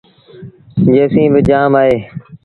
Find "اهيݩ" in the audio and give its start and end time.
1.79-2.01